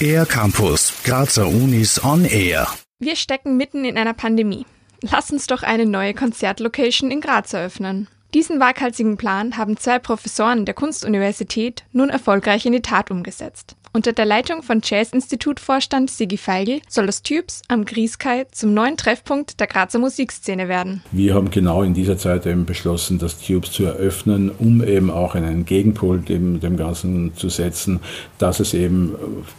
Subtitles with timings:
[0.00, 2.68] Air Campus, Grazer Unis on Air.
[2.98, 4.66] Wir stecken mitten in einer Pandemie.
[5.02, 8.08] Lass uns doch eine neue Konzertlocation in Graz eröffnen.
[8.34, 13.76] Diesen waghalsigen Plan haben zwei Professoren der Kunstuniversität nun erfolgreich in die Tat umgesetzt.
[13.96, 19.58] Unter der Leitung von Jazz-Institut-Vorstand Sigi Feigl soll das Tubes am Grieskai zum neuen Treffpunkt
[19.58, 21.02] der Grazer Musikszene werden.
[21.12, 25.34] Wir haben genau in dieser Zeit eben beschlossen, das Tubes zu eröffnen, um eben auch
[25.34, 28.00] einen Gegenpol dem, dem Ganzen zu setzen,
[28.36, 29.14] dass es eben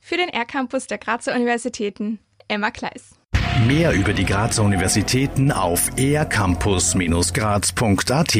[0.00, 3.18] Für den R-Campus der Grazer Universitäten Emma Kleis.
[3.66, 8.34] Mehr über die Grazer Universitäten auf ercampus-graz.at